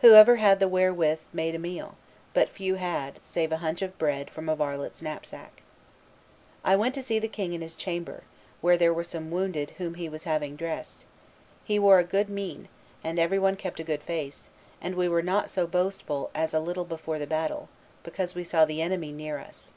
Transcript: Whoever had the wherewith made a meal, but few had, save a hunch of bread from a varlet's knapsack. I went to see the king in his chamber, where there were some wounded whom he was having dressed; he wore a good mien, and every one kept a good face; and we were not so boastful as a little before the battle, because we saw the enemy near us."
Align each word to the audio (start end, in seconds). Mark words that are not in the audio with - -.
Whoever 0.00 0.36
had 0.36 0.60
the 0.60 0.66
wherewith 0.66 1.20
made 1.30 1.54
a 1.54 1.58
meal, 1.58 1.98
but 2.32 2.48
few 2.48 2.76
had, 2.76 3.22
save 3.22 3.52
a 3.52 3.58
hunch 3.58 3.82
of 3.82 3.98
bread 3.98 4.30
from 4.30 4.48
a 4.48 4.56
varlet's 4.56 5.02
knapsack. 5.02 5.62
I 6.64 6.74
went 6.74 6.94
to 6.94 7.02
see 7.02 7.18
the 7.18 7.28
king 7.28 7.52
in 7.52 7.60
his 7.60 7.74
chamber, 7.74 8.22
where 8.62 8.78
there 8.78 8.94
were 8.94 9.04
some 9.04 9.30
wounded 9.30 9.72
whom 9.72 9.96
he 9.96 10.08
was 10.08 10.24
having 10.24 10.56
dressed; 10.56 11.04
he 11.64 11.78
wore 11.78 11.98
a 11.98 12.02
good 12.04 12.30
mien, 12.30 12.68
and 13.04 13.18
every 13.18 13.38
one 13.38 13.56
kept 13.56 13.78
a 13.78 13.84
good 13.84 14.00
face; 14.02 14.48
and 14.80 14.94
we 14.94 15.06
were 15.06 15.20
not 15.20 15.50
so 15.50 15.66
boastful 15.66 16.30
as 16.34 16.54
a 16.54 16.60
little 16.60 16.86
before 16.86 17.18
the 17.18 17.26
battle, 17.26 17.68
because 18.04 18.34
we 18.34 18.44
saw 18.44 18.64
the 18.64 18.80
enemy 18.80 19.12
near 19.12 19.36
us." 19.36 19.74